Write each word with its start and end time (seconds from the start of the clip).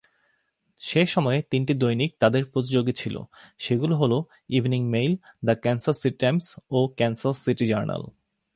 সে 0.81 1.01
সময়ে 1.05 1.39
তিনটি 1.49 1.73
দৈনিক 1.73 2.11
তাদের 2.19 2.43
প্রতিযোগী 2.45 2.93
ছিল, 2.93 3.15
সেগুলো 3.59 3.93
হল 3.95 4.13
"Evening 4.49 4.81
Mail", 4.89 5.13
"The 5.45 5.55
Kansas 5.61 5.97
City 6.01 6.17
Times", 6.17 6.45
ও 6.71 6.79
"ক্যানসাস 6.97 7.37
সিটি 7.45 7.65
জার্নাল"। 7.67 8.03